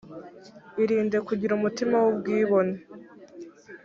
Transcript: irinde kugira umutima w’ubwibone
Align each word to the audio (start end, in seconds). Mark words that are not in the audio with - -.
irinde 0.83 1.17
kugira 1.27 1.51
umutima 1.55 1.95
w’ubwibone 2.03 2.75